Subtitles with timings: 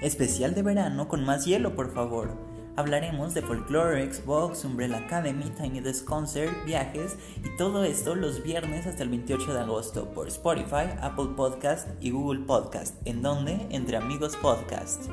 [0.00, 2.36] Especial de verano con más hielo, por favor.
[2.76, 8.86] Hablaremos de folklore, Xbox, Umbrella Academy, Tiny Desk Concert, viajes y todo esto los viernes
[8.86, 13.96] hasta el 28 de agosto por Spotify, Apple Podcast y Google Podcast, en donde entre
[13.96, 15.04] amigos podcast.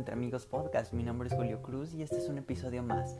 [0.00, 0.94] Entre Amigos Podcast.
[0.94, 3.18] Mi nombre es Julio Cruz y este es un episodio más.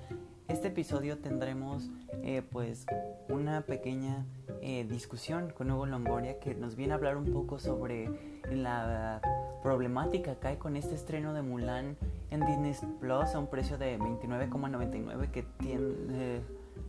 [0.49, 1.91] Este episodio tendremos
[2.23, 2.87] eh, pues
[3.29, 4.25] una pequeña
[4.63, 8.09] eh, discusión con Hugo Longoria que nos viene a hablar un poco sobre
[8.51, 9.21] la
[9.63, 11.99] problemática que hay con este estreno de Mulan
[12.31, 16.41] en Disney Plus a un precio de 29,99 que tiene,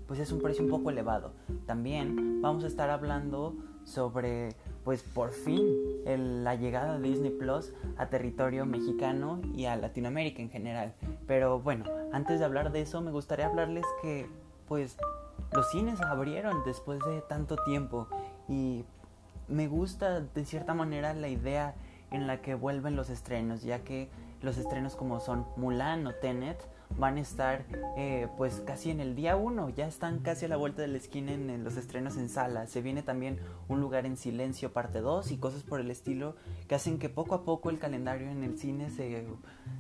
[0.08, 1.34] pues es un precio un poco elevado.
[1.66, 5.64] También vamos a estar hablando sobre pues por fin
[6.06, 10.94] la llegada de Disney Plus a territorio mexicano y a Latinoamérica en general.
[11.28, 14.28] Pero bueno, antes de hablar de eso me gustaría hablarles que
[14.68, 14.98] pues
[15.54, 18.08] los cines abrieron después de tanto tiempo
[18.48, 18.86] y
[19.48, 21.76] me gusta de cierta manera la idea
[22.10, 24.10] en la que vuelven los estrenos, ya que
[24.42, 26.58] los estrenos como son Mulan o Tenet
[26.98, 27.66] van a estar
[27.98, 30.98] eh, pues casi en el día 1, ya están casi a la vuelta de la
[30.98, 32.68] esquina en, los estrenos en sala.
[32.68, 36.36] Se viene también Un lugar en silencio parte 2 y cosas por el estilo
[36.68, 39.26] que hacen que poco a poco el calendario en el cine se,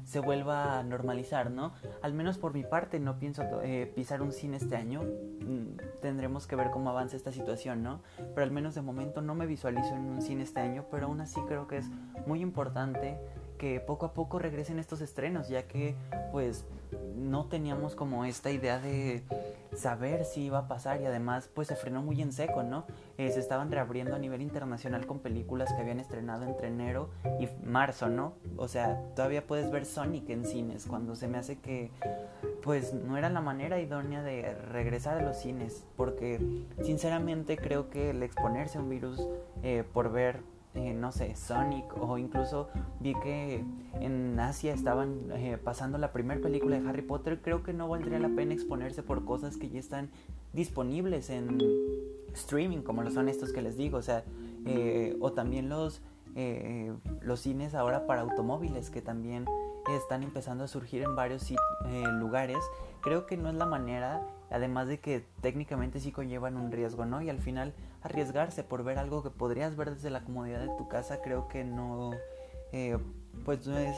[0.03, 1.73] se vuelva a normalizar, ¿no?
[2.01, 6.47] Al menos por mi parte no pienso eh, pisar un cine este año, mm, tendremos
[6.47, 8.01] que ver cómo avanza esta situación, ¿no?
[8.17, 11.21] Pero al menos de momento no me visualizo en un cine este año, pero aún
[11.21, 11.89] así creo que es
[12.25, 13.17] muy importante
[13.57, 15.95] que poco a poco regresen estos estrenos, ya que
[16.31, 16.65] pues
[17.15, 19.23] no teníamos como esta idea de
[19.75, 22.85] saber si iba a pasar y además pues se frenó muy en seco, ¿no?
[23.17, 27.47] Eh, se estaban reabriendo a nivel internacional con películas que habían estrenado entre enero y
[27.65, 28.33] marzo, ¿no?
[28.57, 31.91] O sea, todavía puedes ver Sonic en cines cuando se me hace que
[32.63, 38.11] pues no era la manera idónea de regresar a los cines porque sinceramente creo que
[38.11, 39.21] el exponerse a un virus
[39.63, 40.41] eh, por ver
[40.73, 43.63] eh, no sé, Sonic o incluso vi que
[43.99, 48.19] en Asia estaban eh, pasando la primera película de Harry Potter, creo que no valdría
[48.19, 50.09] la pena exponerse por cosas que ya están
[50.53, 51.57] disponibles en
[52.33, 54.23] streaming, como lo son estos que les digo, o sea,
[54.65, 56.01] eh, o también los,
[57.21, 59.45] los cines ahora para automóviles que también
[59.89, 61.53] están empezando a surgir en varios
[62.13, 62.59] lugares,
[63.01, 64.21] creo que no es la manera
[64.51, 67.21] además de que técnicamente sí conllevan un riesgo, ¿no?
[67.21, 70.87] Y al final arriesgarse por ver algo que podrías ver desde la comodidad de tu
[70.87, 72.11] casa creo que no,
[72.71, 72.97] eh,
[73.45, 73.95] pues no es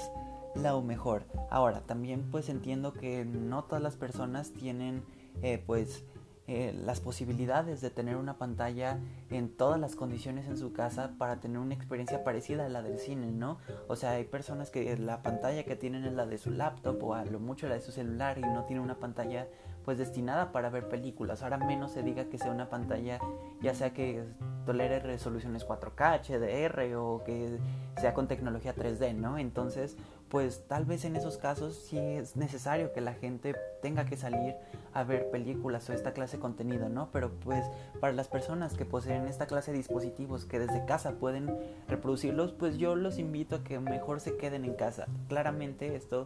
[0.56, 1.24] lo mejor.
[1.50, 5.04] Ahora, también pues entiendo que no todas las personas tienen
[5.42, 6.04] eh, pues
[6.46, 9.00] eh, las posibilidades de tener una pantalla
[9.30, 13.00] en todas las condiciones en su casa para tener una experiencia parecida a la del
[13.00, 13.60] cine, ¿no?
[13.88, 17.14] O sea, hay personas que la pantalla que tienen es la de su laptop o
[17.14, 19.48] a lo mucho la de su celular y no tienen una pantalla
[19.84, 21.44] pues destinada para ver películas.
[21.44, 23.20] Ahora menos se diga que sea una pantalla
[23.62, 24.24] ya sea que
[24.66, 27.58] tolere resoluciones 4K, HDR o que
[28.00, 29.38] sea con tecnología 3D, ¿no?
[29.38, 29.98] Entonces,
[30.30, 34.56] pues tal vez en esos casos sí es necesario que la gente tenga que salir
[34.94, 37.10] a ver películas o esta clase de contenido, ¿no?
[37.12, 37.66] Pero pues
[38.00, 41.58] para las personas que poseen esta clase de dispositivos que desde casa pueden
[41.88, 45.08] reproducirlos, pues yo los invito a que mejor se queden en casa.
[45.28, 46.26] Claramente esto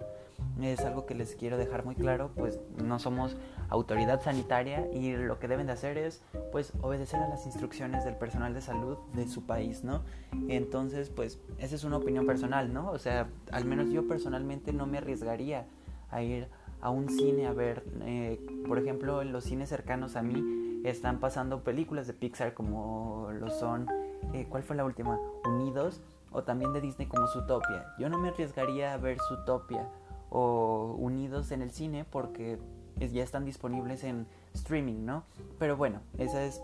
[0.61, 3.35] es algo que les quiero dejar muy claro, pues no somos
[3.69, 6.21] autoridad sanitaria y lo que deben de hacer es
[6.51, 10.01] pues obedecer a las instrucciones del personal de salud de su país, ¿no?
[10.47, 12.89] Entonces, pues esa es una opinión personal, ¿no?
[12.91, 15.65] O sea, al menos yo personalmente no me arriesgaría
[16.09, 16.47] a ir
[16.81, 21.19] a un cine a ver, eh, por ejemplo, en los cines cercanos a mí están
[21.19, 23.87] pasando películas de Pixar como lo son,
[24.33, 25.19] eh, ¿cuál fue la última?
[25.45, 27.93] Unidos o también de Disney como Zootopia.
[27.99, 29.87] Yo no me arriesgaría a ver Zootopia
[30.29, 32.57] o Unidos en el cine porque
[32.99, 35.23] ya están disponibles en streaming, ¿no?
[35.59, 36.61] Pero bueno, esa es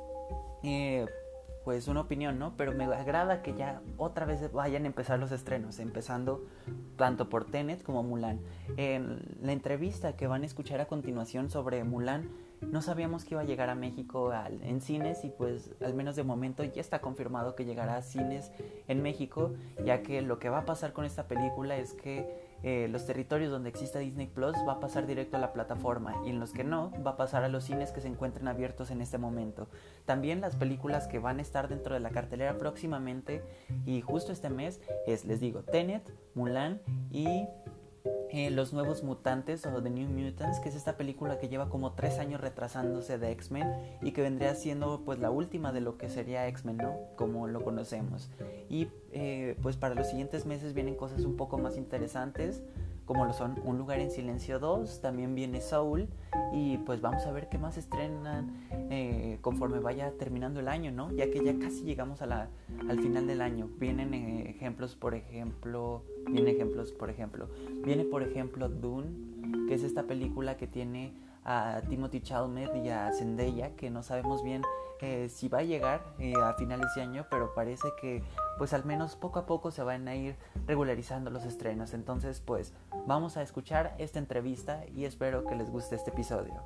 [0.64, 1.06] eh,
[1.64, 2.56] pues una opinión, ¿no?
[2.58, 6.46] Pero me agrada que ya otra vez vayan a empezar los estrenos, empezando
[6.98, 8.42] tanto por Tenet como Mulan.
[8.78, 12.30] En la entrevista que van a escuchar a continuación sobre Mulan,
[12.62, 14.32] no sabíamos que iba a llegar a México
[14.62, 18.52] en cines y pues al menos de momento ya está confirmado que llegará a cines
[18.88, 22.88] en México, ya que lo que va a pasar con esta película es que eh,
[22.90, 26.40] los territorios donde exista Disney Plus va a pasar directo a la plataforma y en
[26.40, 29.18] los que no va a pasar a los cines que se encuentren abiertos en este
[29.18, 29.68] momento.
[30.06, 33.44] También las películas que van a estar dentro de la cartelera próximamente
[33.86, 36.82] y justo este mes es, les digo, Tenet, Mulan
[37.12, 37.28] y
[38.32, 41.94] eh, Los Nuevos Mutantes o The New Mutants, que es esta película que lleva como
[41.94, 43.68] tres años retrasándose de X-Men
[44.02, 46.98] y que vendría siendo pues la última de lo que sería X-Men, ¿no?
[47.16, 48.30] Como lo conocemos.
[48.70, 52.64] Y eh, pues para los siguientes meses vienen cosas un poco más interesantes
[53.06, 56.08] como lo son Un lugar en silencio 2, también viene Soul
[56.54, 61.12] y pues vamos a ver qué más estrenan eh, conforme vaya terminando el año, ¿no?
[61.12, 62.50] Ya que ya casi llegamos a la,
[62.88, 63.70] al final del año.
[63.78, 67.50] Vienen eh, ejemplos, por ejemplo, vienen ejemplos, por ejemplo,
[67.84, 71.14] viene por ejemplo Dune, que es esta película que tiene
[71.44, 74.62] a Timothy Chalamet y a Zendaya, que no sabemos bien
[75.02, 78.24] eh, si va a llegar a finales de año, pero parece que
[78.58, 80.36] pues al menos poco a poco se van a ir
[80.68, 81.94] regularizando los estrenos.
[81.94, 82.74] Entonces, pues
[83.06, 86.62] vamos a escuchar esta entrevista y espero que les guste este episodio.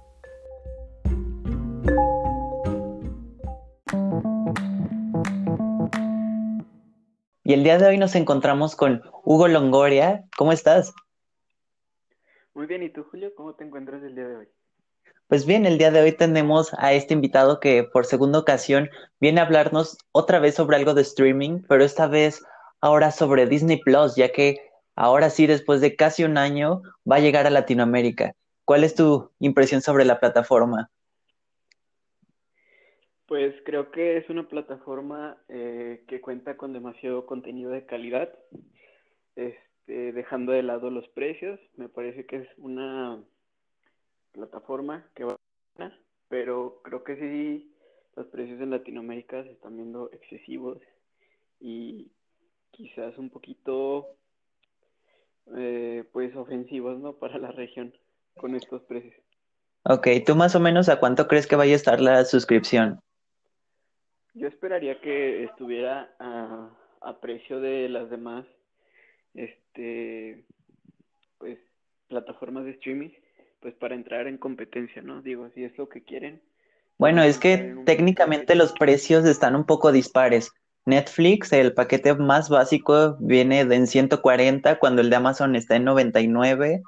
[7.43, 10.25] Y el día de hoy nos encontramos con Hugo Longoria.
[10.37, 10.93] ¿Cómo estás?
[12.53, 13.33] Muy bien, ¿y tú, Julio?
[13.35, 14.47] ¿Cómo te encuentras el día de hoy?
[15.27, 18.89] Pues bien, el día de hoy tenemos a este invitado que por segunda ocasión
[19.19, 22.45] viene a hablarnos otra vez sobre algo de streaming, pero esta vez
[22.79, 24.61] ahora sobre Disney Plus, ya que
[24.95, 28.35] ahora sí, después de casi un año, va a llegar a Latinoamérica.
[28.63, 30.89] ¿Cuál es tu impresión sobre la plataforma?
[33.25, 38.33] Pues creo que es una plataforma eh, que cuenta con demasiado contenido de calidad,
[39.35, 41.59] este, dejando de lado los precios.
[41.75, 43.21] Me parece que es una
[44.37, 45.91] plataforma que va a
[46.29, 47.73] pero creo que sí
[48.15, 50.77] los precios en Latinoamérica se están viendo excesivos
[51.59, 52.11] y
[52.71, 54.07] quizás un poquito
[55.55, 57.93] eh, pues ofensivos no para la región
[58.35, 59.15] con estos precios.
[59.83, 62.99] Ok, ¿tú más o menos a cuánto crees que vaya a estar la suscripción?
[64.33, 66.69] Yo esperaría que estuviera a,
[67.01, 68.45] a precio de las demás
[69.33, 70.43] este
[71.37, 71.57] pues
[72.07, 73.11] plataformas de streaming
[73.59, 75.21] pues para entrar en competencia, ¿no?
[75.21, 76.41] Digo, si es lo que quieren.
[76.97, 80.51] Bueno, es que técnicamente los precios están un poco dispares.
[80.85, 85.83] Netflix, el paquete más básico viene de en 140 cuando el de Amazon está en
[85.83, 86.81] 99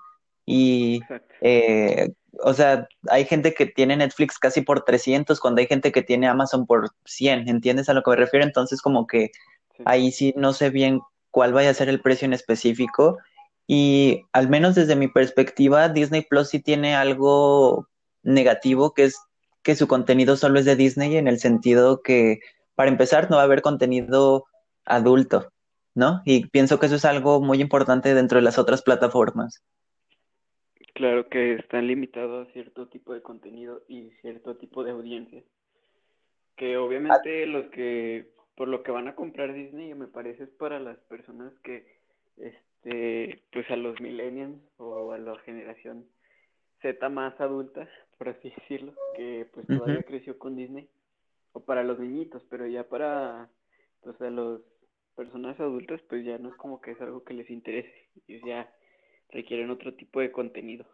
[0.45, 1.01] y
[1.41, 2.09] eh,
[2.41, 6.27] o sea, hay gente que tiene Netflix casi por 300 cuando hay gente que tiene
[6.27, 8.45] Amazon por 100, ¿entiendes a lo que me refiero?
[8.45, 9.31] Entonces como que
[9.85, 13.17] ahí sí no sé bien cuál vaya a ser el precio en específico
[13.71, 17.87] y al menos desde mi perspectiva, Disney Plus sí tiene algo
[18.23, 19.21] negativo, que es
[19.61, 22.39] que su contenido solo es de Disney en el sentido que,
[22.73, 24.45] para empezar, no va a haber contenido
[24.85, 25.51] adulto,
[25.93, 26.23] ¿no?
[26.25, 29.63] Y pienso que eso es algo muy importante dentro de las otras plataformas.
[30.95, 35.43] Claro que están limitados a cierto tipo de contenido y cierto tipo de audiencia.
[36.55, 40.79] Que obviamente los que, por lo que van a comprar Disney, me parece es para
[40.79, 41.98] las personas que
[42.39, 46.05] este, pues a los millennials o a la generación
[46.81, 47.87] Z más adulta,
[48.17, 50.89] por así decirlo, que pues todavía creció con Disney,
[51.53, 53.49] o para los niñitos, pero ya para
[54.01, 54.61] pues a los
[55.15, 58.71] personas adultas pues ya no es como que es algo que les interese, y ya
[59.29, 60.85] requieren otro tipo de contenido.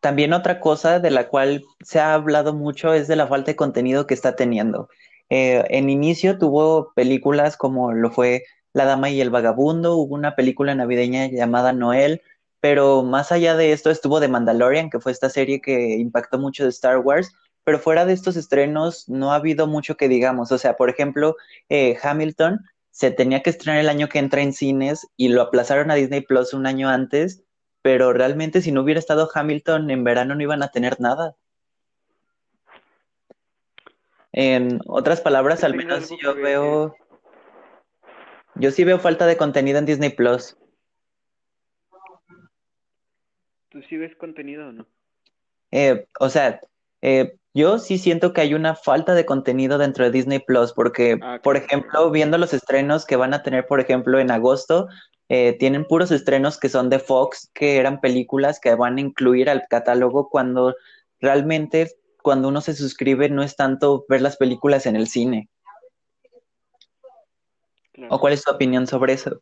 [0.00, 3.56] También otra cosa de la cual se ha hablado mucho es de la falta de
[3.56, 4.88] contenido que está teniendo.
[5.28, 8.44] Eh, en inicio tuvo películas como lo fue
[8.76, 12.20] la Dama y el Vagabundo, hubo una película navideña llamada Noel,
[12.60, 16.64] pero más allá de esto estuvo The Mandalorian, que fue esta serie que impactó mucho
[16.64, 17.32] de Star Wars,
[17.64, 21.36] pero fuera de estos estrenos no ha habido mucho que digamos, o sea, por ejemplo,
[21.70, 25.90] eh, Hamilton se tenía que estrenar el año que entra en cines y lo aplazaron
[25.90, 27.44] a Disney Plus un año antes,
[27.80, 31.34] pero realmente si no hubiera estado Hamilton en verano no iban a tener nada.
[34.32, 36.94] En otras palabras, al menos yo veo
[38.58, 40.56] yo sí veo falta de contenido en Disney Plus.
[43.68, 44.86] ¿Tú sí ves contenido o no?
[45.70, 46.60] Eh, o sea,
[47.02, 51.18] eh, yo sí siento que hay una falta de contenido dentro de Disney Plus, porque,
[51.22, 54.88] ah, por ejemplo, viendo los estrenos que van a tener, por ejemplo, en agosto,
[55.28, 59.50] eh, tienen puros estrenos que son de Fox, que eran películas que van a incluir
[59.50, 60.74] al catálogo cuando
[61.20, 61.90] realmente
[62.22, 65.48] cuando uno se suscribe no es tanto ver las películas en el cine.
[68.10, 69.40] ¿O cuál es tu opinión sobre eso?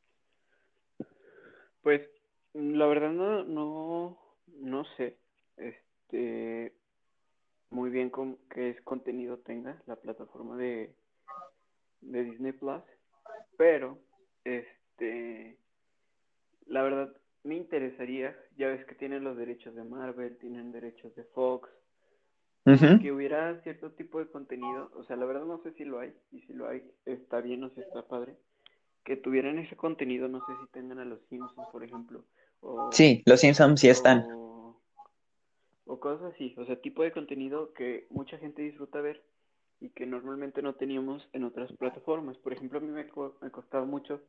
[1.83, 2.09] Pues
[2.53, 5.19] la verdad no, no, no sé,
[5.57, 6.75] este,
[7.71, 10.95] muy bien con qué es contenido tenga la plataforma de,
[12.01, 12.83] de Disney Plus,
[13.57, 13.99] pero,
[14.45, 15.59] este,
[16.67, 21.25] la verdad me interesaría, ya ves que tienen los derechos de Marvel, tienen derechos de
[21.25, 21.69] Fox,
[22.65, 26.15] que hubiera cierto tipo de contenido, o sea, la verdad no sé si lo hay,
[26.33, 28.37] y si lo hay, está bien o si está padre,
[29.05, 32.25] que tuvieran ese contenido, no sé si tengan a los Simpsons, por ejemplo,
[32.61, 34.25] O, sí, los Simpsons sí están.
[34.33, 34.81] O,
[35.85, 39.23] o cosas así, o sea, tipo de contenido que mucha gente disfruta ver
[39.81, 42.39] y que normalmente no teníamos en otras plataformas.
[42.39, 43.05] Por ejemplo, a mí me,
[43.43, 44.23] me costaba mucho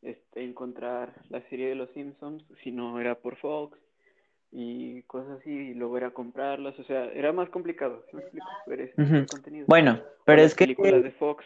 [0.00, 3.78] este, encontrar la serie de los Simpsons si no era por Fox
[4.56, 8.46] y cosas así, y luego era comprarlas, o sea, era más complicado, ¿sí me explico?
[8.68, 9.66] Ver ese contenido.
[9.66, 11.44] Bueno, pero es que de Fox.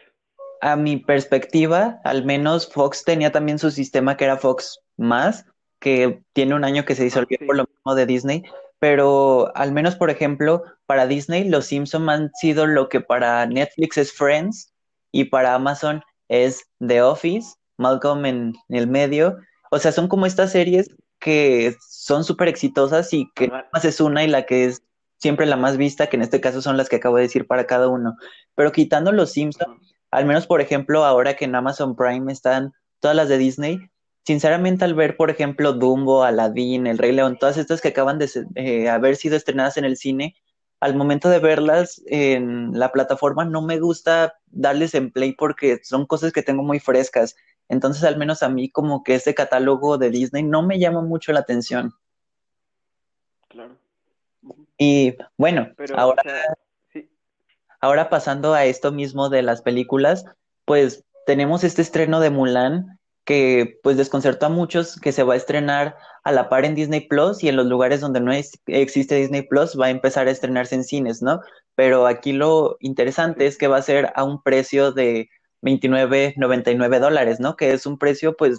[0.60, 5.46] a mi perspectiva, al menos Fox tenía también su sistema que era Fox más,
[5.78, 8.42] que tiene un año que se disolvió por lo mismo de Disney,
[8.78, 13.96] pero al menos, por ejemplo, para Disney, los Simpsons han sido lo que para Netflix
[13.96, 14.74] es Friends
[15.12, 19.38] y para Amazon es The Office, Malcolm en el medio.
[19.70, 20.94] O sea, son como estas series
[21.28, 24.82] que son súper exitosas y que más es una y la que es
[25.18, 27.66] siempre la más vista, que en este caso son las que acabo de decir para
[27.66, 28.16] cada uno.
[28.54, 33.14] Pero quitando los Simpsons, al menos por ejemplo, ahora que en Amazon Prime están todas
[33.14, 33.78] las de Disney,
[34.24, 38.30] sinceramente al ver, por ejemplo, Dumbo, Aladdin, El Rey León, todas estas que acaban de
[38.54, 40.34] eh, haber sido estrenadas en el cine,
[40.80, 46.06] al momento de verlas en la plataforma no me gusta darles en play porque son
[46.06, 47.36] cosas que tengo muy frescas.
[47.68, 51.32] Entonces, al menos a mí como que ese catálogo de Disney no me llama mucho
[51.32, 51.94] la atención.
[53.48, 53.76] Claro.
[54.78, 56.22] Y bueno, ahora,
[57.80, 60.24] ahora pasando a esto mismo de las películas,
[60.64, 62.97] pues tenemos este estreno de Mulan
[63.28, 67.06] que pues desconcertó a muchos que se va a estrenar a la par en Disney
[67.06, 70.76] Plus y en los lugares donde no existe Disney Plus va a empezar a estrenarse
[70.76, 71.42] en cines, ¿no?
[71.74, 75.28] Pero aquí lo interesante es que va a ser a un precio de
[75.60, 77.54] 29.99 dólares, ¿no?
[77.54, 78.58] Que es un precio, pues...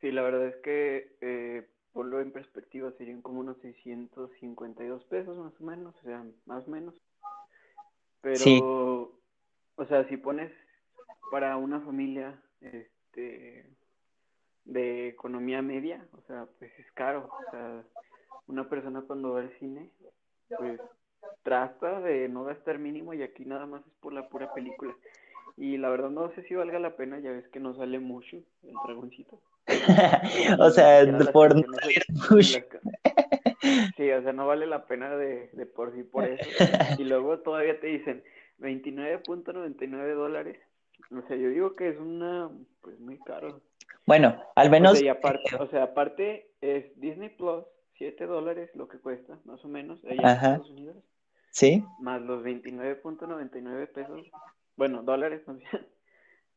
[0.00, 5.60] Sí, la verdad es que, eh, ponlo en perspectiva, serían como unos 652 pesos más
[5.60, 6.94] o menos, o sea, más o menos.
[8.20, 9.16] Pero,
[9.76, 10.50] o sea, si pones
[11.30, 13.66] para una familia, este,
[14.64, 17.82] de economía media, o sea, pues es caro, o sea,
[18.48, 19.90] una persona cuando va al cine,
[20.58, 20.80] pues
[21.42, 24.94] trata de no gastar mínimo y aquí nada más es por la pura película.
[25.56, 28.36] Y la verdad no sé si valga la pena, ya ves que no sale mucho
[28.62, 29.40] el dragoncito.
[30.58, 31.00] o sea,
[31.32, 32.58] por no salir mucho.
[33.96, 36.44] Sí, o sea, no vale la pena de, de por sí por eso.
[36.98, 38.22] Y luego todavía te dicen
[38.58, 40.58] 29.99 dólares.
[41.10, 43.60] O sea, yo digo que es una, pues muy caro.
[44.06, 44.92] Bueno, al menos.
[44.92, 47.64] O sea, aparte, o sea, aparte es Disney Plus,
[47.98, 50.96] 7 dólares lo que cuesta, más o menos, allá en Estados Unidos.
[51.50, 51.84] Sí.
[52.00, 54.26] Más los 29.99 pesos,
[54.76, 55.58] bueno, dólares más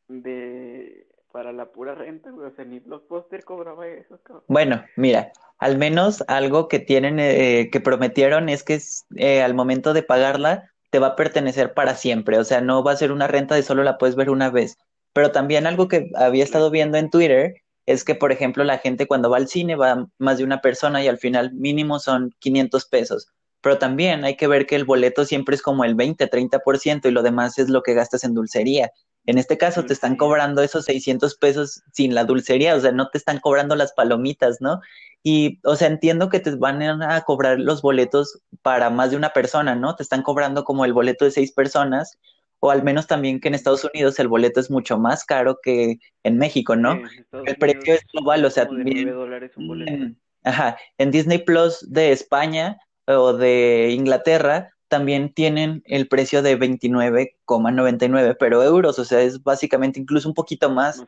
[0.08, 4.44] de para la pura renta, O sea, ni Blockbuster cobraba eso, cabrón.
[4.48, 8.79] Bueno, mira, al menos algo que tienen, eh, que prometieron es que
[9.15, 12.38] eh, al momento de pagarla te va a pertenecer para siempre.
[12.39, 14.77] O sea, no va a ser una renta de solo la puedes ver una vez.
[15.13, 17.55] Pero también algo que había estado viendo en Twitter
[17.86, 21.03] es que, por ejemplo, la gente cuando va al cine va más de una persona
[21.03, 23.27] y al final mínimo son 500 pesos
[23.62, 27.12] pero también hay que ver que el boleto siempre es como el 20, 30% y
[27.12, 28.91] lo demás es lo que gastas en dulcería.
[29.25, 33.09] En este caso te están cobrando esos 600 pesos sin la dulcería, o sea, no
[33.09, 34.81] te están cobrando las palomitas, ¿no?
[35.23, 39.29] Y, o sea, entiendo que te van a cobrar los boletos para más de una
[39.29, 39.95] persona, ¿no?
[39.95, 42.17] Te están cobrando como el boleto de seis personas,
[42.59, 45.99] o al menos también que en Estados Unidos el boleto es mucho más caro que
[46.23, 46.99] en México, ¿no?
[47.45, 50.17] el precio es global, o sea, también...
[50.43, 58.36] ajá, en Disney Plus de España o de Inglaterra también tienen el precio de 29,99,
[58.38, 61.03] pero euros, o sea, es básicamente incluso un poquito más.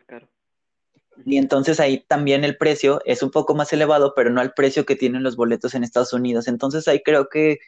[1.26, 4.86] Y entonces ahí también el precio es un poco más elevado, pero no al precio
[4.86, 6.48] que tienen los boletos en Estados Unidos.
[6.48, 7.60] Entonces ahí creo que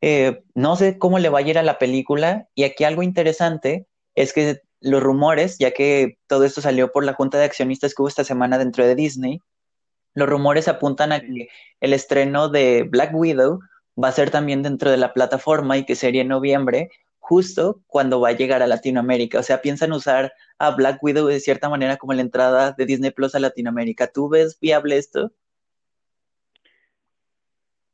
[0.00, 2.48] eh, no sé cómo le va a ir a la película.
[2.54, 7.14] Y aquí algo interesante es que los rumores, ya que todo esto salió por la
[7.14, 9.40] junta de accionistas que hubo esta semana dentro de Disney,
[10.14, 11.48] los rumores apuntan a que
[11.80, 13.60] el estreno de Black Widow
[14.02, 18.20] va a ser también dentro de la plataforma y que sería en noviembre, justo cuando
[18.20, 19.38] va a llegar a Latinoamérica.
[19.38, 23.10] O sea, piensan usar a Black Widow de cierta manera como la entrada de Disney
[23.10, 24.08] Plus a Latinoamérica.
[24.08, 25.32] ¿Tú ves viable esto?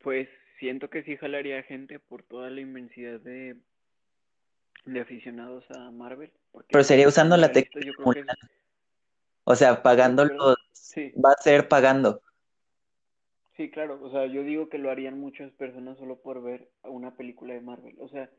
[0.02, 3.56] Pues siento que sí jalaría gente por toda la inmensidad de,
[4.84, 6.32] de aficionados a Marvel.
[6.68, 8.24] Pero sería usando la tecnología.
[9.44, 10.56] O sea, pagando los
[11.14, 12.22] va a ser pagando.
[13.56, 17.16] Sí, claro, o sea, yo digo que lo harían muchas personas solo por ver una
[17.16, 17.96] película de Marvel.
[18.00, 18.30] O sea,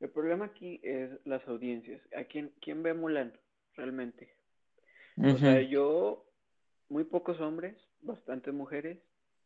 [0.00, 2.00] el problema aquí es las audiencias.
[2.16, 3.38] ¿A quién, quién ve Mulan
[3.74, 4.34] realmente?
[5.22, 6.24] O sea, yo,
[6.88, 8.98] muy pocos hombres, bastantes mujeres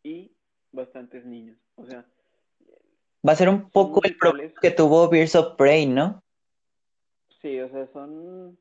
[0.04, 0.32] y
[0.70, 1.58] bastantes niños.
[1.74, 2.06] O sea,
[3.26, 6.22] va a ser un poco el problema que tuvo Birds of Prey, ¿no?
[7.42, 8.56] Sí, o sea, son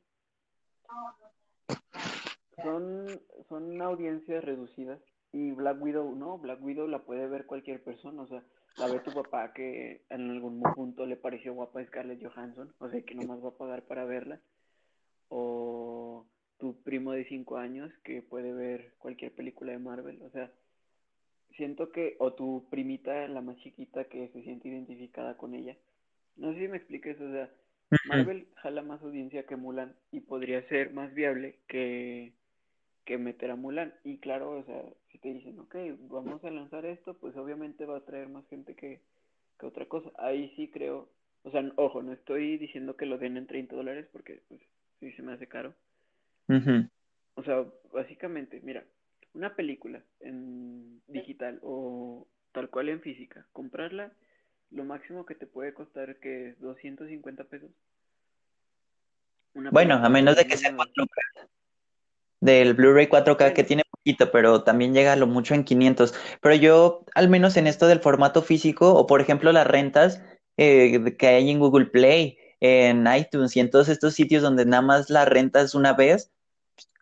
[2.56, 4.98] son, son audiencias reducidas
[5.36, 8.42] y Black Widow no, Black Widow la puede ver cualquier persona, o sea,
[8.78, 13.02] la ve tu papá que en algún punto le pareció guapa Scarlett Johansson, o sea,
[13.02, 14.40] que nomás va a pagar para verla,
[15.28, 16.24] o
[16.56, 20.50] tu primo de 5 años que puede ver cualquier película de Marvel, o sea,
[21.54, 25.76] siento que, o tu primita, la más chiquita que se siente identificada con ella,
[26.36, 27.50] no sé si me expliques, o sea,
[28.08, 32.32] Marvel jala más audiencia que Mulan y podría ser más viable que,
[33.06, 33.94] que meter a Mulan.
[34.04, 35.74] Y claro, o sea, si te dicen, ok,
[36.10, 39.00] vamos a lanzar esto, pues obviamente va a traer más gente que,
[39.58, 40.10] que otra cosa.
[40.18, 41.08] Ahí sí creo,
[41.44, 44.60] o sea, ojo, no estoy diciendo que lo den en 30 dólares porque pues
[45.00, 45.72] sí se me hace caro.
[46.48, 48.84] O sea, básicamente, mira,
[49.34, 54.12] una película en digital o tal cual en física, comprarla
[54.70, 57.70] lo máximo que te puede costar que es 250 pesos.
[59.54, 61.45] bueno, a menos de que sea 4K.
[62.46, 66.14] Del Blu-ray 4K que tiene poquito, pero también llega a lo mucho en 500.
[66.40, 70.22] Pero yo, al menos en esto del formato físico, o por ejemplo las rentas
[70.56, 74.82] eh, que hay en Google Play, en iTunes y en todos estos sitios donde nada
[74.82, 76.30] más la renta es una vez,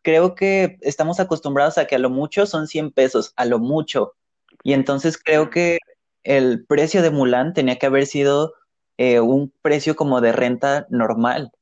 [0.03, 4.15] creo que estamos acostumbrados a que a lo mucho son 100 pesos, a lo mucho.
[4.63, 5.79] Y entonces creo que
[6.23, 8.55] el precio de Mulan tenía que haber sido
[8.97, 11.53] eh, un precio como de renta normal.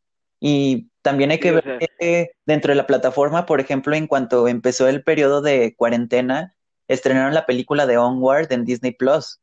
[0.40, 4.88] Y también hay que ver que dentro de la plataforma, por ejemplo, en cuanto empezó
[4.88, 6.54] el periodo de cuarentena,
[6.88, 9.40] estrenaron la película de Onward en Disney Plus.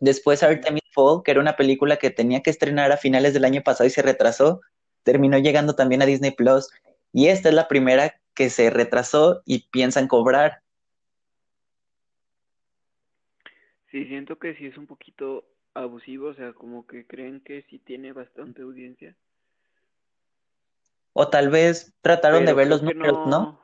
[0.00, 3.62] Después Artemis Fall, que era una película que tenía que estrenar a finales del año
[3.62, 4.60] pasado y se retrasó,
[5.04, 6.68] terminó llegando también a Disney Plus.
[7.12, 10.62] Y esta es la primera que se retrasó y piensan cobrar.
[13.90, 17.78] Sí, siento que sí es un poquito abusivo, o sea, como que creen que sí
[17.78, 19.14] tiene bastante audiencia.
[21.12, 23.60] O tal vez trataron de ver los números, no.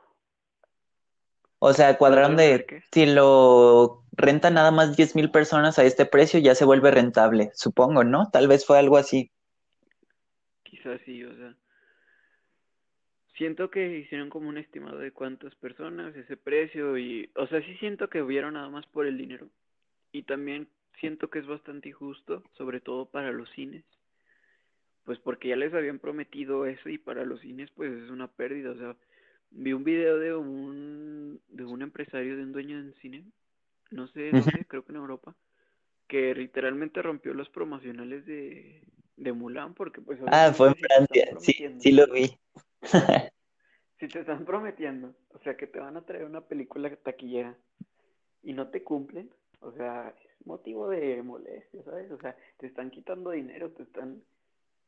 [1.59, 6.39] O sea, cuadraron de si lo renta nada más diez mil personas a este precio,
[6.39, 8.29] ya se vuelve rentable, supongo, ¿no?
[8.31, 9.31] Tal vez fue algo así.
[10.63, 11.55] Quizás sí, o sea.
[13.35, 17.75] Siento que hicieron como un estimado de cuántas personas, ese precio y, o sea, sí
[17.77, 19.47] siento que hubieron nada más por el dinero
[20.11, 20.67] y también
[20.99, 23.85] siento que es bastante injusto, sobre todo para los cines,
[25.05, 28.71] pues porque ya les habían prometido eso y para los cines pues es una pérdida,
[28.71, 28.95] o sea,
[29.51, 33.23] vi un video de un de un empresario de un dueño de cine,
[33.91, 35.35] no sé dónde, creo que en Europa,
[36.07, 38.83] que literalmente rompió los promocionales de,
[39.17, 42.37] de Mulan porque pues Ah, fue en Francia, sí, sí lo vi.
[43.99, 47.57] si te están prometiendo, o sea, que te van a traer una película taquillera
[48.41, 49.29] y no te cumplen,
[49.61, 52.09] o sea, es motivo de molestia, ¿sabes?
[52.11, 54.23] O sea, te están quitando dinero, te están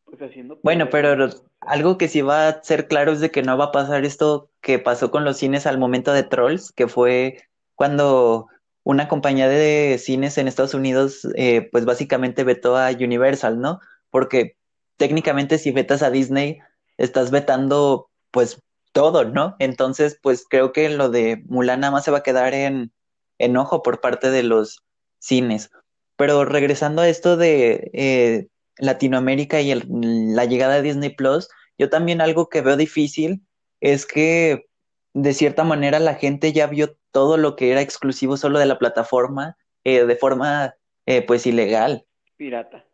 [0.06, 0.60] pues haciendo...
[0.64, 1.30] Bueno, pero
[1.62, 4.50] algo que sí va a ser claro es de que no va a pasar esto
[4.62, 7.38] que pasó con los cines al momento de Trolls, que fue
[7.76, 8.48] cuando
[8.84, 13.80] una compañía de cines en Estados Unidos, eh, pues básicamente vetó a Universal, ¿no?
[14.10, 14.58] Porque
[14.98, 16.60] técnicamente si vetas a Disney,
[16.98, 18.62] estás vetando pues
[18.92, 19.56] todo, ¿no?
[19.60, 22.92] Entonces, pues creo que lo de Mulan nada más se va a quedar en
[23.38, 24.84] enojo por parte de los
[25.20, 25.72] cines.
[26.16, 32.22] Pero regresando a esto de eh, Latinoamérica y la llegada de Disney Plus, yo también
[32.22, 33.42] algo que veo difícil
[33.80, 34.68] es que
[35.14, 38.80] de cierta manera la gente ya vio todo lo que era exclusivo solo de la
[38.80, 42.06] plataforma eh, de forma eh, pues ilegal.
[42.38, 42.86] Pirata.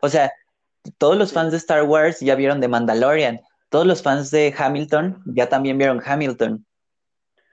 [0.00, 0.32] O sea,
[0.98, 5.22] todos los fans de Star Wars ya vieron de Mandalorian, todos los fans de Hamilton
[5.26, 6.64] ya también vieron Hamilton.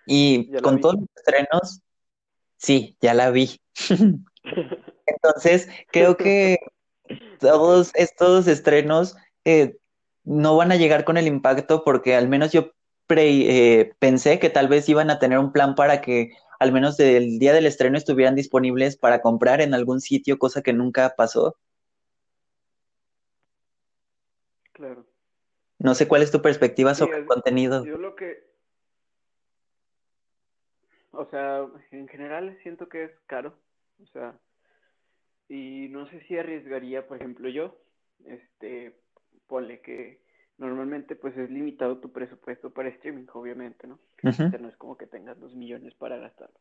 [0.06, 1.82] Y con todos los estrenos,
[2.58, 3.60] sí, ya la vi.
[5.06, 6.60] Entonces, creo que
[7.40, 9.78] todos estos estrenos eh,
[10.24, 12.72] no van a llegar con el impacto porque al menos yo
[13.10, 17.40] eh, pensé que tal vez iban a tener un plan para que al menos el
[17.40, 21.58] día del estreno estuvieran disponibles para comprar en algún sitio, cosa que nunca pasó.
[24.72, 25.06] Claro.
[25.80, 27.84] No sé cuál es tu perspectiva sobre el contenido.
[27.84, 28.52] Yo lo que
[31.12, 33.54] o sea, en general siento que es caro,
[34.02, 34.40] o sea,
[35.52, 37.78] y no sé si arriesgaría, por ejemplo, yo,
[38.24, 38.96] este,
[39.48, 40.22] ponle que
[40.58, 44.00] normalmente pues es limitado tu presupuesto para streaming, obviamente, ¿no?
[44.24, 46.58] O sea, no es como que tengas dos millones para gastarlo.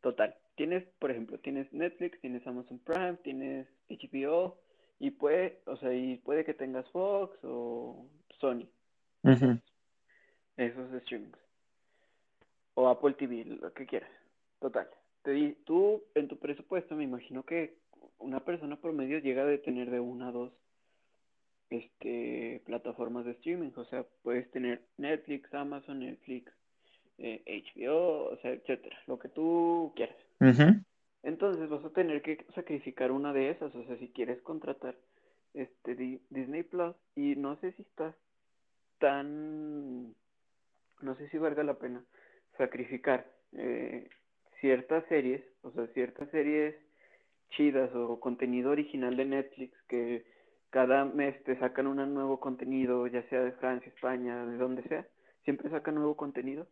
[0.00, 4.58] Total, tienes, por ejemplo, tienes Netflix, tienes Amazon Prime, tienes HBO,
[4.98, 8.08] y puede, o sea, y puede que tengas Fox o
[8.40, 8.66] Sony.
[10.56, 11.38] Esos streamings
[12.74, 14.10] o Apple TV, lo que quieras.
[14.58, 14.88] Total.
[15.22, 17.81] Te di, tú en tu presupuesto me imagino que
[18.22, 20.52] una persona promedio llega a tener de una a dos
[21.70, 26.52] este plataformas de streaming, o sea, puedes tener Netflix, Amazon, Netflix,
[27.18, 30.16] eh, HBO, o sea, etcétera, lo que tú quieras.
[31.22, 34.96] Entonces vas a tener que sacrificar una de esas, o sea, si quieres contratar
[35.54, 35.94] este
[36.30, 38.14] Disney Plus y no sé si estás
[38.98, 40.14] tan
[41.00, 42.04] no sé si valga la pena
[42.56, 44.08] sacrificar eh,
[44.60, 46.74] ciertas series, o sea, ciertas series
[47.56, 50.24] chidas o contenido original de Netflix que
[50.70, 55.06] cada mes te sacan un nuevo contenido, ya sea de Francia, España, de donde sea,
[55.44, 56.66] siempre sacan nuevo contenido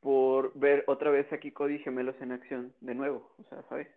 [0.00, 3.88] por ver otra vez aquí Cody Gemelos en acción de nuevo, o sea, ¿sabes?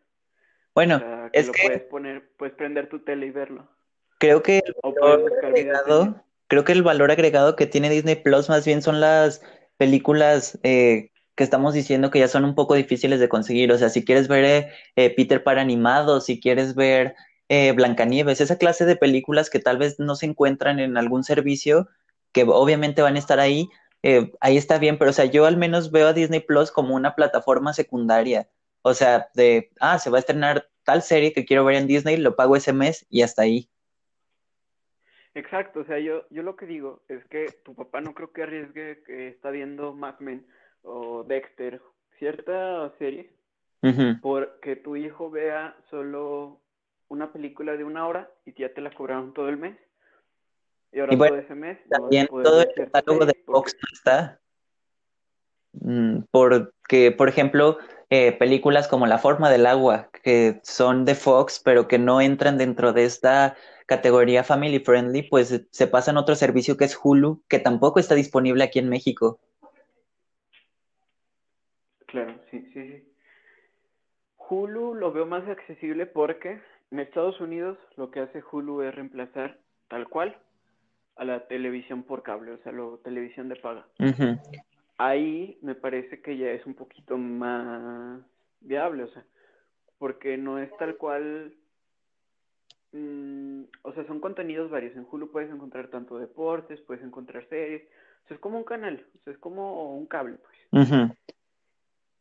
[0.74, 3.67] Bueno, que es lo que puedes poner, puedes prender tu tele y verlo.
[4.19, 4.62] Creo que
[6.48, 9.41] creo que el valor agregado que tiene Disney Plus más bien son las
[9.78, 13.71] películas eh, que estamos diciendo que ya son un poco difíciles de conseguir.
[13.71, 17.15] O sea, si quieres ver eh, eh, Peter Pan animado, si quieres ver
[17.48, 21.88] Blancanieves, esa clase de películas que tal vez no se encuentran en algún servicio,
[22.32, 23.69] que obviamente van a estar ahí,
[24.39, 27.13] ahí está bien, pero o sea, yo al menos veo a Disney Plus como una
[27.13, 28.50] plataforma secundaria.
[28.82, 32.17] O sea, de, ah, se va a estrenar tal serie que quiero ver en Disney,
[32.17, 33.69] lo pago ese mes y hasta ahí.
[35.36, 38.43] Exacto, o sea, yo, yo lo que digo es que tu papá no creo que
[38.43, 40.48] arriesgue que está viendo Mad Men
[40.86, 41.82] o Dexter,
[42.17, 43.32] cierta serie,
[44.21, 46.60] porque tu hijo vea solo
[47.08, 49.78] una película de una hora y ya te la cobraron todo el mes.
[50.91, 51.78] Y ahora todo ese mes.
[51.89, 54.39] También todo el catálogo de Fox no está.
[55.74, 57.78] Mm, porque, por ejemplo,
[58.10, 62.58] eh, películas como La forma del agua, que son de Fox, pero que no entran
[62.58, 67.43] dentro de esta categoría family friendly, pues se pasa en otro servicio que es Hulu,
[67.48, 69.39] que tampoco está disponible aquí en México.
[72.06, 73.12] Claro, sí, sí, sí.
[74.38, 79.60] Hulu lo veo más accesible porque en Estados Unidos lo que hace Hulu es reemplazar
[79.88, 80.38] tal cual
[81.15, 83.88] a la televisión por cable, o sea, la televisión de paga.
[84.98, 88.22] Ahí me parece que ya es un poquito más
[88.62, 89.26] viable, o sea,
[89.98, 91.54] porque no es tal cual
[92.96, 94.96] Mm, o sea, son contenidos varios.
[94.96, 97.84] En Hulu puedes encontrar tanto deportes, puedes encontrar series.
[98.24, 100.89] O sea, es como un canal, o sea, es como un cable, pues.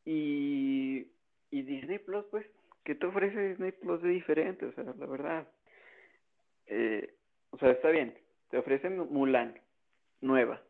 [0.05, 1.07] Y,
[1.51, 2.47] y Disney Plus, pues,
[2.85, 4.67] ¿qué te ofrece Disney Plus de diferente?
[4.67, 5.49] O sea, la verdad.
[6.67, 7.15] Eh,
[7.51, 8.17] o sea, está bien.
[8.51, 9.59] Te ofrece Mulan,
[10.21, 10.61] nueva.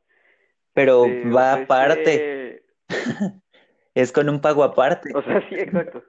[0.73, 2.65] Pero va aparte.
[3.95, 5.11] es con un pago aparte.
[5.15, 6.03] O sea, sí, exacto.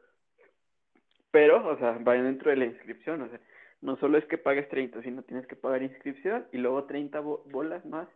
[1.31, 3.39] Pero, o sea, va dentro de la inscripción, o sea
[3.85, 7.85] no solo es que pagues 30, sino tienes que pagar inscripción y luego 30 bolas
[7.85, 8.07] más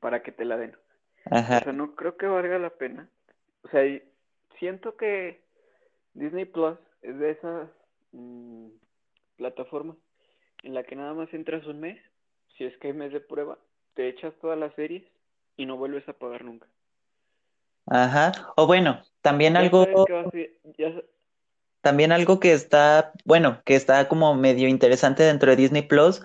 [0.00, 0.76] para que te la den.
[1.30, 3.08] O sea, no creo que valga la pena.
[3.66, 3.82] O sea,
[4.60, 5.42] siento que
[6.14, 7.68] Disney Plus es de esas
[8.12, 8.68] mm,
[9.36, 9.96] plataformas
[10.62, 11.98] en la que nada más entras un mes,
[12.56, 13.58] si es que hay mes de prueba,
[13.94, 15.02] te echas todas las series
[15.56, 16.68] y no vuelves a pagar nunca.
[17.86, 18.52] Ajá.
[18.56, 19.84] O bueno, también algo...
[21.80, 26.20] También algo que está, bueno, que está como medio interesante dentro de Disney Plus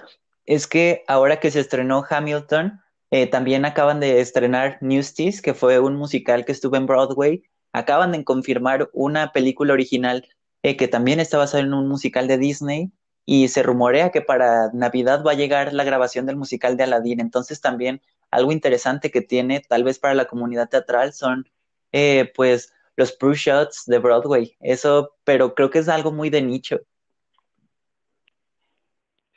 [0.46, 5.80] es que ahora que se estrenó Hamilton, eh, también acaban de estrenar Newsies, que fue
[5.80, 7.44] un musical que estuvo en Broadway.
[7.74, 10.28] Acaban de confirmar una película original
[10.64, 12.92] eh, que también está basada en un musical de Disney
[13.26, 17.20] y se rumorea que para Navidad va a llegar la grabación del musical de Aladdin.
[17.20, 21.50] Entonces también algo interesante que tiene tal vez para la comunidad teatral son
[21.92, 24.56] eh, pues los pro shots de Broadway.
[24.62, 26.80] Eso, pero creo que es algo muy de nicho.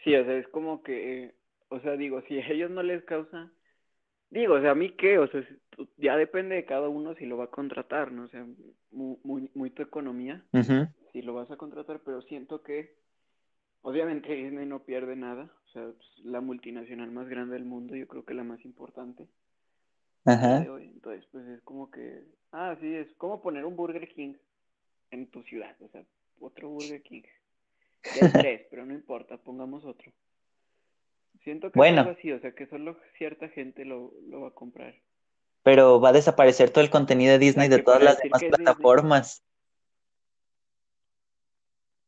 [0.05, 1.35] Sí, o sea, es como que,
[1.71, 3.51] o sea, digo, si a ellos no les causa,
[4.31, 5.43] digo, o sea, a mí qué, o sea,
[5.97, 8.25] ya depende de cada uno si lo va a contratar, ¿no?
[8.25, 8.47] O sea,
[8.91, 10.45] muy, muy, tu economía,
[11.13, 12.97] si lo vas a contratar, pero siento que,
[13.83, 18.07] obviamente Disney no pierde nada, o sea, es la multinacional más grande del mundo, yo
[18.07, 19.27] creo que la más importante.
[20.25, 20.65] Ajá.
[20.81, 24.35] Entonces, pues es como que, ah, sí, es como poner un Burger King
[25.11, 26.05] en tu ciudad, o sea,
[26.41, 27.23] otro Burger King.
[28.21, 30.13] Ya tres, pero no importa, pongamos otro.
[31.45, 32.03] Siento que bueno.
[32.03, 34.95] es así, o sea, que solo cierta gente lo, lo va a comprar.
[35.63, 39.45] Pero va a desaparecer todo el contenido de Disney de todas las demás plataformas.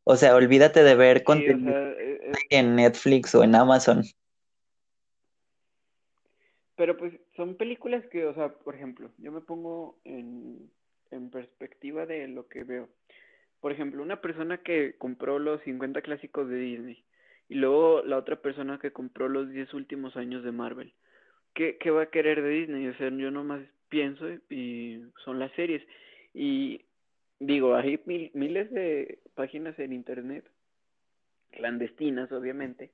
[0.05, 4.05] O sea, olvídate de ver contenido eh, eh, en Netflix o en Amazon.
[6.77, 10.70] Pero pues son películas que, o sea, por ejemplo, yo me pongo en,
[11.11, 12.88] en perspectiva de lo que veo.
[13.61, 17.05] Por ejemplo, una persona que compró los 50 clásicos de Disney
[17.49, 20.93] y luego la otra persona que compró los 10 últimos años de Marvel.
[21.55, 22.89] ¿Qué, qué va a querer de Disney?
[22.89, 25.83] O sea, yo nomás pienso y son las series.
[26.35, 26.83] Y
[27.39, 28.01] digo, hay
[28.35, 30.45] miles de páginas en internet,
[31.53, 32.91] clandestinas obviamente,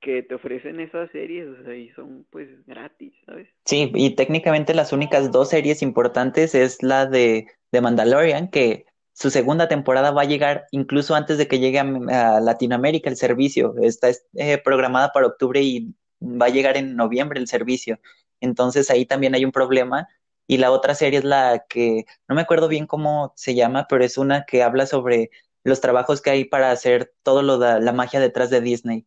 [0.00, 3.48] que te ofrecen esas series, o sea, y son pues gratis, ¿sabes?
[3.66, 9.30] Sí, y técnicamente las únicas dos series importantes es la de, de Mandalorian, que su
[9.30, 13.74] segunda temporada va a llegar incluso antes de que llegue a, Latinoamérica el servicio.
[13.82, 18.00] Está eh, programada para octubre y va a llegar en noviembre el servicio.
[18.40, 20.08] Entonces ahí también hay un problema.
[20.46, 24.04] Y la otra serie es la que, no me acuerdo bien cómo se llama, pero
[24.04, 25.30] es una que habla sobre
[25.64, 29.06] los trabajos que hay para hacer todo lo de la magia detrás de Disney.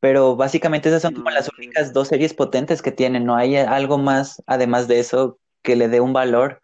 [0.00, 3.98] Pero básicamente esas son como las únicas dos series potentes que tienen, no hay algo
[3.98, 6.60] más además de eso que le dé un valor.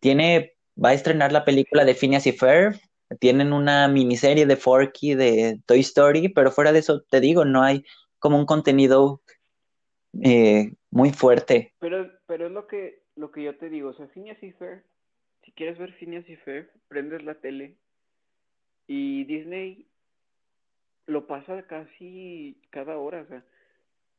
[0.00, 2.78] Tiene, va a estrenar la película de Phineas y Ferb,
[3.20, 7.62] tienen una miniserie de Forky de Toy Story, pero fuera de eso te digo, no
[7.62, 7.84] hay
[8.18, 9.22] como un contenido
[10.22, 11.74] eh, muy fuerte.
[11.78, 14.82] Pero, pero es lo que, lo que yo te digo, o sea, Phineas y Ferb,
[15.42, 17.76] si quieres ver Phineas y Ferb, prendes la tele
[18.86, 19.86] y Disney
[21.06, 23.44] lo pasa casi cada hora, o sea.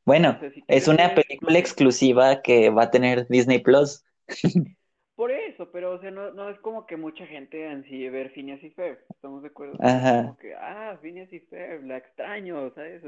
[0.06, 4.04] Bueno, es una película exclusiva que va a tener Disney Plus.
[5.20, 8.64] Por eso, pero o sea, no, no es como que mucha gente ansíe ver Phineas
[8.64, 9.76] y Ferb, ¿estamos de acuerdo?
[9.82, 10.22] Ajá.
[10.22, 13.04] Como que, ah, Phineas y Ferb, la extraño, ¿sabes?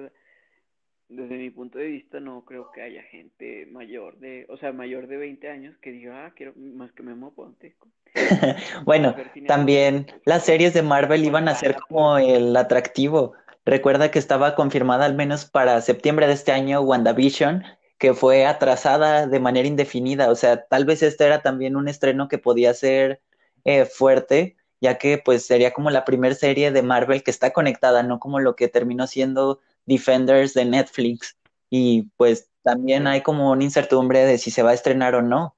[1.08, 5.08] desde mi punto de vista no creo que haya gente mayor de, o sea, mayor
[5.08, 7.78] de 20 años que diga, ah, quiero más que Memo Ponte.
[8.84, 9.16] bueno,
[9.48, 13.36] también las series de Marvel iban a ser como el atractivo.
[13.64, 17.64] Recuerda que estaba confirmada al menos para septiembre de este año WandaVision,
[18.02, 20.32] que fue atrasada de manera indefinida.
[20.32, 23.22] O sea, tal vez este era también un estreno que podía ser
[23.64, 28.02] eh, fuerte, ya que pues sería como la primera serie de Marvel que está conectada,
[28.02, 31.38] no como lo que terminó siendo Defenders de Netflix.
[31.70, 35.56] Y pues también hay como una incertidumbre de si se va a estrenar o no.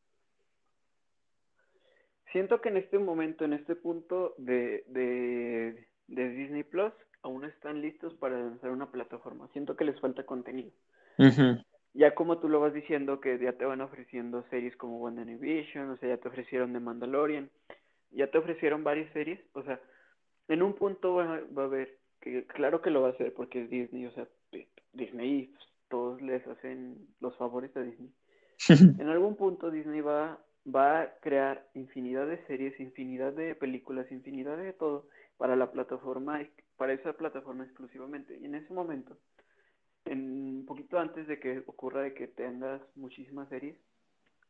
[2.33, 7.79] Siento que en este momento, en este punto de, de, de Disney Plus, aún están
[7.81, 9.47] listos para lanzar una plataforma.
[9.53, 10.71] Siento que les falta contenido.
[11.93, 15.97] Ya como tú lo vas diciendo, que ya te van ofreciendo series como WandaVision, o
[15.97, 17.49] sea, ya te ofrecieron The Mandalorian,
[18.11, 19.79] ya te ofrecieron varias series, o sea,
[20.47, 23.69] en un punto va, a haber, que claro que lo va a hacer porque es
[23.69, 24.27] Disney, o sea,
[24.93, 28.11] Disney, pues, todos les hacen los favores a Disney.
[28.99, 30.39] en algún punto Disney va,
[30.73, 36.41] va a crear infinidad de series, infinidad de películas, infinidad de todo para la plataforma
[36.77, 38.37] para esa plataforma exclusivamente.
[38.39, 39.17] Y en ese momento,
[40.05, 43.75] en un poquito antes de que ocurra de que tengas muchísimas series,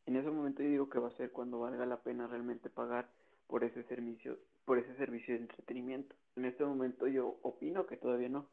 [0.06, 3.08] en ese momento yo digo que va a ser cuando valga la pena realmente pagar
[3.48, 6.14] por ese servicio, por ese servicio de entretenimiento.
[6.36, 8.46] En este momento yo opino que todavía no.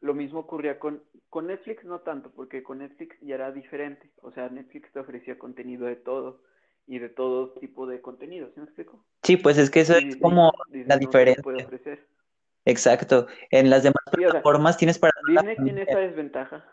[0.00, 4.10] Lo mismo ocurría con, con Netflix, no tanto, porque con Netflix ya era diferente.
[4.22, 6.40] O sea, Netflix te ofrecía contenido de todo
[6.88, 9.04] y de todo tipo de contenido, ¿sí me explico?
[9.22, 11.44] Sí, pues es que eso es como la diferencia.
[12.64, 13.28] Exacto.
[13.50, 15.12] En las demás plataformas tienes para...
[15.28, 16.64] Disney tiene esa desventaja.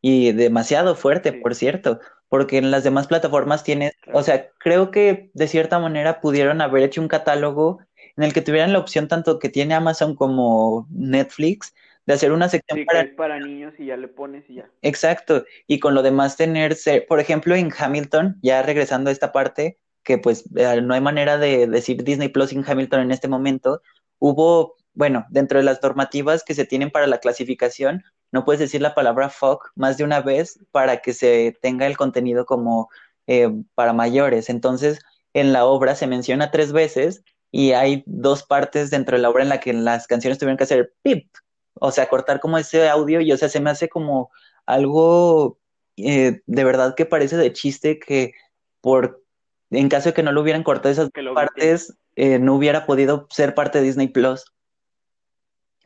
[0.00, 5.30] Y demasiado fuerte, por cierto, porque en las demás plataformas tienes, o sea, creo que
[5.34, 7.80] de cierta manera pudieron haber hecho un catálogo
[8.16, 11.74] en el que tuvieran la opción tanto que tiene Amazon como Netflix
[12.06, 13.08] de hacer una sección para...
[13.16, 14.70] para niños y ya le pones y ya.
[14.82, 19.78] Exacto, y con lo demás tenerse, por ejemplo, en Hamilton, ya regresando a esta parte,
[20.04, 23.82] que pues eh, no hay manera de decir Disney Plus en Hamilton en este momento,
[24.18, 28.80] hubo, bueno, dentro de las normativas que se tienen para la clasificación, no puedes decir
[28.80, 32.88] la palabra fuck más de una vez para que se tenga el contenido como
[33.26, 34.48] eh, para mayores.
[34.48, 35.00] Entonces,
[35.34, 39.42] en la obra se menciona tres veces y hay dos partes dentro de la obra
[39.42, 41.28] en la que las canciones tuvieron que hacer pip,
[41.74, 44.30] o sea, cortar como ese audio y, o sea, se me hace como
[44.64, 45.58] algo
[45.96, 48.32] eh, de verdad que parece de chiste que
[48.80, 49.22] por
[49.70, 53.54] en caso de que no lo hubieran cortado esas partes, eh, no hubiera podido ser
[53.54, 54.44] parte de Disney Plus.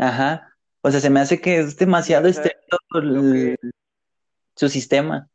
[0.00, 0.56] Ajá.
[0.80, 2.78] O sea, se me hace que es demasiado estricto
[4.56, 5.28] su sistema.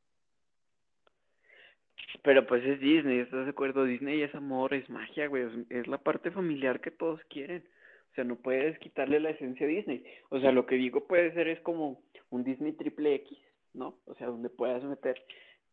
[2.24, 3.86] Pero pues es Disney, ¿estás de acuerdo?
[3.86, 5.44] Disney es amor, es magia, güey.
[5.70, 7.64] Es la parte familiar que todos quieren.
[8.12, 10.04] O sea, no puedes quitarle la esencia a Disney.
[10.30, 12.02] O sea, lo que digo puede ser es como
[12.32, 13.38] un Disney triple X,
[13.74, 14.00] ¿no?
[14.06, 15.22] O sea, donde puedas meter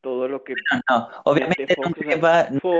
[0.03, 0.55] todo lo que...
[0.91, 1.95] No, obviamente no,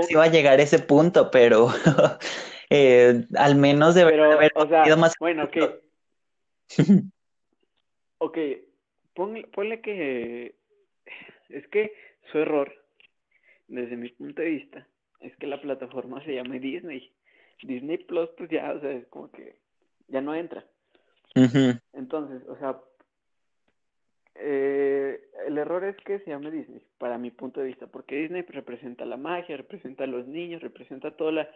[0.03, 1.69] se va, a llegar a ese punto, pero
[2.69, 4.51] eh, al menos debería haber
[4.83, 5.15] sido más...
[5.19, 5.57] Bueno, ok.
[8.17, 8.37] Ok,
[9.13, 10.55] ponle, que...
[11.49, 11.93] Es que
[12.31, 12.73] su error,
[13.67, 14.87] desde mi punto de vista,
[15.19, 17.11] es que la plataforma se llame Disney.
[17.61, 19.57] Disney Plus, pues ya, o sea, es como que
[20.07, 20.65] ya no entra.
[21.93, 22.79] Entonces, o sea,
[24.35, 28.41] eh, el error es que se llame Disney, para mi punto de vista, porque Disney
[28.43, 31.49] representa la magia, representa a los niños, representa toda la,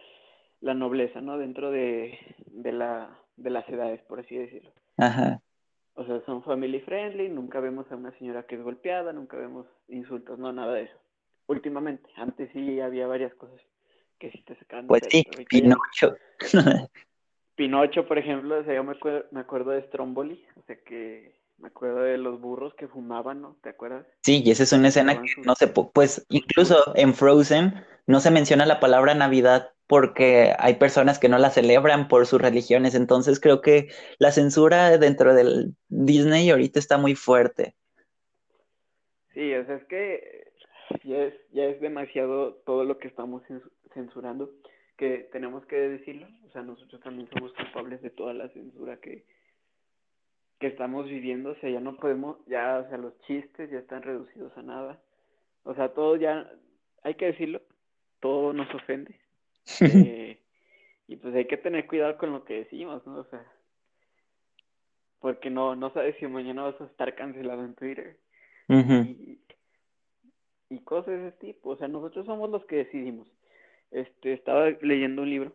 [0.60, 1.38] la nobleza, ¿no?
[1.38, 4.72] Dentro de, de, la, de las edades, por así decirlo.
[4.96, 5.40] Ajá.
[5.94, 9.66] O sea, son family friendly, nunca vemos a una señora que es golpeada, nunca vemos
[9.88, 10.96] insultos, no, nada de eso.
[11.46, 13.60] Últimamente, antes sí había varias cosas
[14.18, 14.86] que sí te sacaban.
[14.86, 16.16] Pues sí, Pinocho.
[17.56, 21.36] Pinocho, por ejemplo, o sea, yo me acuerdo, me acuerdo de Stromboli, o sea que
[21.58, 23.56] me acuerdo de los burros que fumaban, ¿no?
[23.62, 24.06] ¿Te acuerdas?
[24.22, 27.74] Sí, y esa es una escena que no se, pues incluso en Frozen
[28.06, 32.40] no se menciona la palabra Navidad porque hay personas que no la celebran por sus
[32.40, 37.74] religiones, entonces creo que la censura dentro del Disney ahorita está muy fuerte.
[39.32, 40.52] Sí, o sea, es que
[41.04, 43.42] ya es, ya es demasiado todo lo que estamos
[43.94, 44.50] censurando
[44.98, 49.24] que tenemos que decirlo, o sea, nosotros también somos culpables de toda la censura que,
[50.58, 54.02] que estamos viviendo, o sea, ya no podemos, ya, o sea, los chistes ya están
[54.02, 55.00] reducidos a nada,
[55.62, 56.50] o sea, todo ya,
[57.04, 57.62] hay que decirlo,
[58.18, 59.14] todo nos ofende,
[59.80, 60.38] eh,
[61.06, 63.18] y pues hay que tener cuidado con lo que decimos, ¿no?
[63.18, 63.44] O sea,
[65.20, 68.16] porque no, no sabes si mañana vas a estar cancelado en Twitter,
[68.68, 69.40] y,
[70.68, 73.26] y cosas de ese tipo, o sea, nosotros somos los que decidimos,
[73.90, 75.52] este, estaba leyendo un libro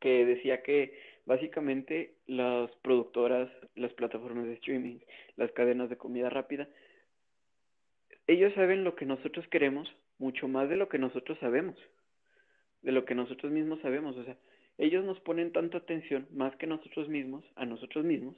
[0.00, 4.98] que decía que básicamente las productoras, las plataformas de streaming,
[5.36, 6.68] las cadenas de comida rápida,
[8.26, 11.76] ellos saben lo que nosotros queremos mucho más de lo que nosotros sabemos,
[12.82, 14.36] de lo que nosotros mismos sabemos, o sea,
[14.78, 18.36] ellos nos ponen tanta atención más que nosotros mismos, a nosotros mismos,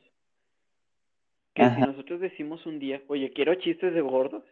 [1.54, 4.44] que si nosotros decimos un día, oye, quiero chistes de gordos,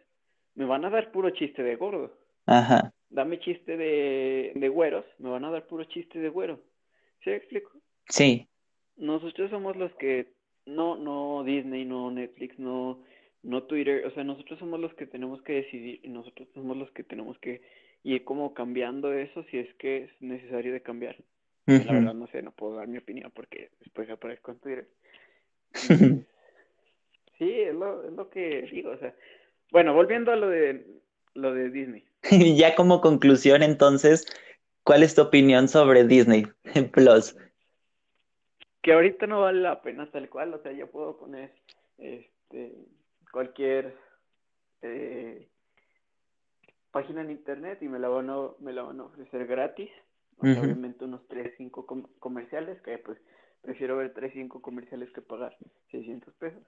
[0.55, 2.13] me van a dar puro chiste de gordo.
[2.45, 6.59] Ajá dame chiste de, de güeros, me van a dar puro chiste de güero.
[7.23, 7.71] ¿Sí me explico?
[8.07, 8.47] Sí.
[8.97, 10.33] Nosotros somos los que,
[10.65, 13.03] no, no Disney, no Netflix, no,
[13.43, 16.91] no Twitter, o sea, nosotros somos los que tenemos que decidir y nosotros somos los
[16.91, 17.61] que tenemos que
[18.03, 21.17] ir como cambiando eso si es que es necesario de cambiar.
[21.65, 24.87] La verdad no sé, no puedo dar mi opinión porque después aparezco en Twitter.
[25.73, 26.11] sí,
[27.39, 29.13] es lo, es lo que digo, o sea,
[29.71, 30.83] bueno, volviendo a lo de
[31.35, 32.03] lo de Disney.
[32.57, 34.25] ya como conclusión, entonces,
[34.83, 36.47] ¿cuál es tu opinión sobre Disney
[36.91, 37.37] Plus?
[38.81, 41.53] Que ahorita no vale la pena tal cual, o sea, yo puedo poner
[41.99, 42.73] este
[43.31, 43.95] cualquier
[44.81, 45.47] eh,
[46.91, 49.89] página en internet y me la van a, me la van a ofrecer gratis.
[50.41, 51.85] Obviamente unos 3, 5
[52.19, 53.17] comerciales, que pues
[53.61, 55.57] prefiero ver 3, 5 comerciales que pagar
[55.91, 56.63] 600 pesos.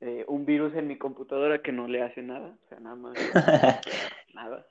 [0.00, 3.14] Eh, un virus en mi computadora que no le hace nada, o sea, nada más,
[4.34, 4.66] nada.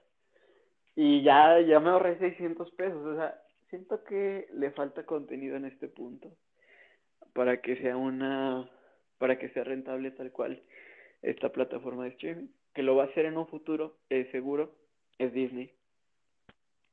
[0.95, 3.39] Y ya, ya me ahorré 600 pesos, o sea,
[3.69, 6.31] siento que le falta contenido en este punto
[7.33, 8.69] para que sea una,
[9.17, 10.61] para que sea rentable tal cual
[11.21, 14.75] esta plataforma de streaming, que lo va a hacer en un futuro, es seguro,
[15.17, 15.73] es Disney.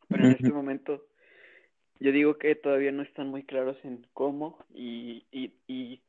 [0.09, 1.05] Pero en este momento
[2.01, 6.01] yo digo que todavía no están muy claros en cómo y, y, y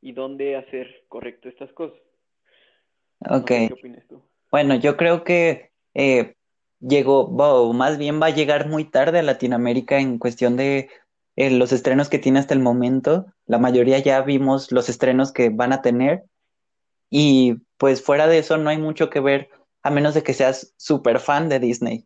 [0.00, 1.98] y dónde hacer correcto estas cosas.
[3.28, 3.46] Ok.
[3.46, 4.22] ¿Qué opinas tú?
[4.50, 6.34] Bueno, yo creo que eh,
[6.80, 10.88] llegó, o más bien va a llegar muy tarde a Latinoamérica en cuestión de
[11.36, 13.26] eh, los estrenos que tiene hasta el momento.
[13.46, 16.24] La mayoría ya vimos los estrenos que van a tener
[17.10, 19.48] y pues fuera de eso no hay mucho que ver
[19.82, 22.04] a menos de que seas súper fan de Disney.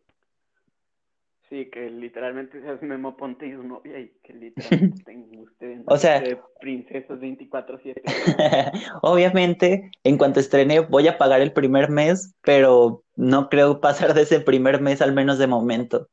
[1.49, 5.97] Sí, que literalmente seas Memo Ponte y su novia y que literalmente tengan ustedes o
[5.97, 6.23] sea,
[6.59, 8.01] princesas 24-7.
[9.01, 14.23] Obviamente, en cuanto estrene, voy a pagar el primer mes, pero no creo pasar de
[14.23, 16.09] ese primer mes al menos de momento.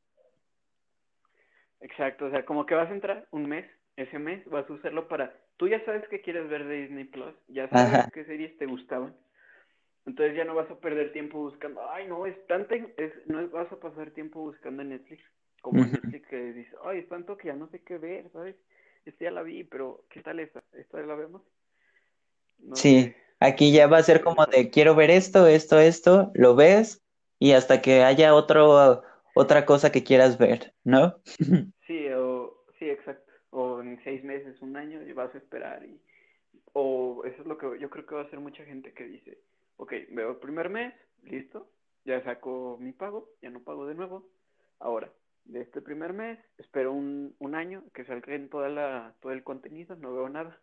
[1.81, 3.65] Exacto, o sea, como que vas a entrar un mes,
[3.97, 5.35] ese mes vas a usarlo para...
[5.57, 9.15] Tú ya sabes que quieres ver de Disney Plus, ya sabes qué series te gustaban.
[10.07, 13.71] Entonces ya no vas a perder tiempo buscando, ay no, es tanto, es, no vas
[13.71, 15.23] a pasar tiempo buscando en Netflix,
[15.61, 18.57] como en Netflix que dice, ay, es tanto que ya no sé qué ver, ¿sabes?
[19.05, 20.63] Esta ya la vi, pero ¿qué tal esta?
[20.73, 21.43] ¿Esta la vemos?
[22.75, 27.03] sí, aquí ya va a ser como de, quiero ver esto, esto, esto, lo ves
[27.39, 29.03] y hasta que haya otro,
[29.35, 31.21] otra cosa que quieras ver, ¿no?
[31.87, 36.01] sí, o, sí, exacto, o en seis meses, un año, y vas a esperar y,
[36.73, 39.39] o eso es lo que yo creo que va a ser mucha gente que dice,
[39.81, 41.71] ok, veo el primer mes, listo,
[42.05, 44.29] ya saco mi pago, ya no pago de nuevo.
[44.79, 45.11] Ahora,
[45.45, 49.43] de este primer mes, espero un, un año que salga en toda la, todo el
[49.43, 50.61] contenido, no veo nada.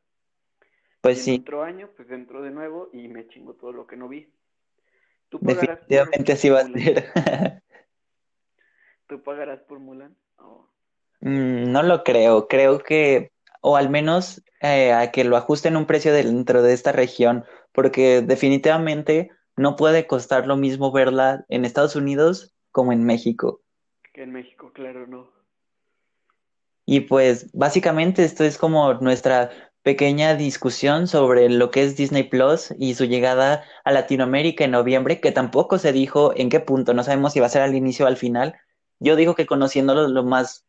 [1.02, 1.40] Pues sí.
[1.42, 4.32] Otro año, pues dentro de nuevo y me chingo todo lo que no vi.
[5.30, 7.64] ¿Tú Definitivamente así va a ser.
[9.08, 10.16] ¿Tú pagarás por Mulan?
[11.22, 13.32] Mm, no lo creo, creo que,
[13.62, 18.22] o al menos eh, a que lo ajusten un precio dentro de esta región, porque
[18.22, 23.62] definitivamente no puede costar lo mismo verla en Estados Unidos como en México.
[24.14, 25.32] Que en México, claro, no.
[26.86, 29.52] Y pues básicamente esto es como nuestra
[29.88, 35.20] pequeña discusión sobre lo que es Disney Plus y su llegada a Latinoamérica en noviembre,
[35.20, 38.06] que tampoco se dijo en qué punto, no sabemos si va a ser al inicio
[38.06, 38.56] o al final.
[39.00, 40.67] Yo digo que conociéndolo lo más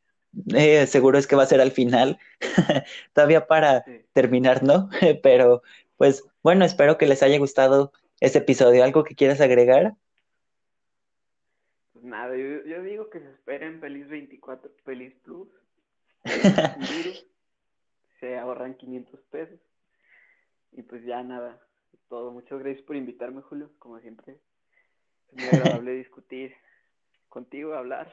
[0.55, 2.19] eh, seguro es que va a ser al final,
[3.13, 4.89] todavía para terminar, ¿no?
[5.23, 5.63] Pero
[5.97, 8.85] pues bueno, espero que les haya gustado este episodio.
[8.85, 9.95] ¿Algo que quieras agregar?
[11.93, 15.49] Pues nada, yo, digo que se esperen Feliz 24, Feliz Plus.
[18.21, 19.59] se ahorran 500 pesos.
[20.73, 21.61] Y pues ya nada,
[22.09, 22.31] todo.
[22.31, 24.39] Muchas gracias por invitarme, Julio, como siempre.
[25.29, 26.55] Es muy agradable discutir
[27.29, 28.13] contigo, hablar.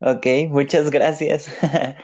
[0.00, 1.48] Ok, muchas gracias.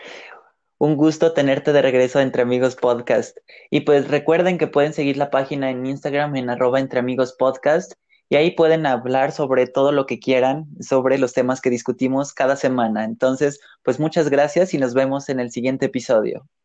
[0.78, 3.38] Un gusto tenerte de regreso Entre Amigos Podcast.
[3.70, 7.92] Y pues recuerden que pueden seguir la página en Instagram en arroba Entre Amigos Podcast
[8.28, 12.56] y ahí pueden hablar sobre todo lo que quieran, sobre los temas que discutimos cada
[12.56, 13.04] semana.
[13.04, 16.48] Entonces, pues muchas gracias y nos vemos en el siguiente episodio.